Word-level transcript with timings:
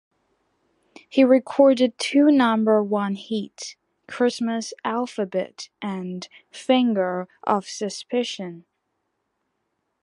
He 1.07 1.23
recorded 1.23 1.99
two 1.99 2.31
number 2.31 2.81
one 2.83 3.13
hits, 3.13 3.75
"Christmas 4.07 4.73
Alphabet" 4.83 5.69
and 5.79 6.27
"Finger 6.49 7.27
of 7.43 7.67
Suspicion". 7.67 8.65